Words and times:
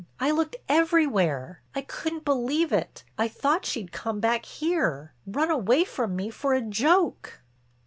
I 0.19 0.31
looked 0.31 0.55
everywhere; 0.67 1.61
I 1.75 1.81
couldn't 1.81 2.25
believe 2.25 2.73
it; 2.73 3.03
I 3.19 3.27
thought 3.27 3.67
she'd 3.67 3.91
come 3.91 4.19
back 4.19 4.45
here—run 4.47 5.51
away 5.51 5.83
from 5.83 6.15
me 6.15 6.31
for 6.31 6.55
a 6.55 6.61
joke." 6.63 7.41